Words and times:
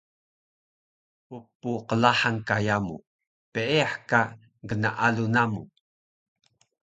Ppqlahang 1.59 2.39
ka 2.47 2.55
yamu, 2.67 2.95
peeyah 3.53 3.93
ka 4.09 4.21
gnaalu 4.67 5.25
namu 5.35 5.63